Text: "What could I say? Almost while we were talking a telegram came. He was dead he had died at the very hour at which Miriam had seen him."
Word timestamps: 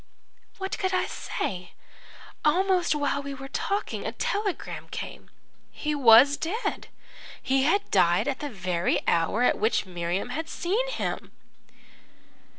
"What 0.57 0.79
could 0.79 0.95
I 0.95 1.05
say? 1.05 1.73
Almost 2.43 2.95
while 2.95 3.21
we 3.21 3.35
were 3.35 3.47
talking 3.49 4.03
a 4.03 4.11
telegram 4.11 4.87
came. 4.89 5.29
He 5.69 5.93
was 5.93 6.37
dead 6.37 6.87
he 7.39 7.65
had 7.65 7.91
died 7.91 8.27
at 8.27 8.39
the 8.39 8.49
very 8.49 9.07
hour 9.07 9.43
at 9.43 9.59
which 9.59 9.85
Miriam 9.85 10.29
had 10.29 10.49
seen 10.49 10.89
him." 10.89 11.31